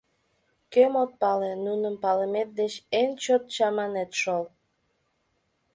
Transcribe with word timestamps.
—Кӧм 0.73 0.93
от 1.03 1.11
пале, 1.21 1.51
нуным 1.65 1.95
палымет 2.03 2.49
деч 2.59 2.73
эн 2.99 3.11
чот 3.23 3.43
чаманет 3.55 4.11
шол... 4.21 4.43